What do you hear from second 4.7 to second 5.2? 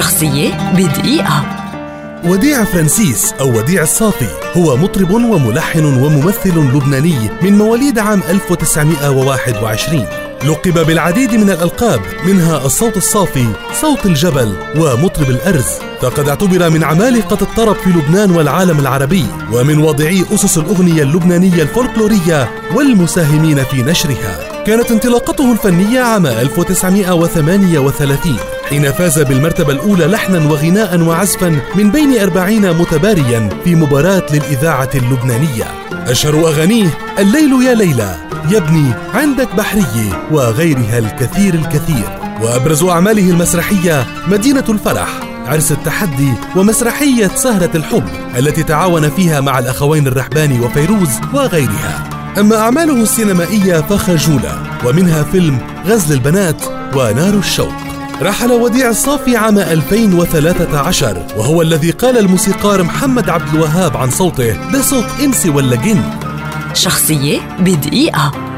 مطرب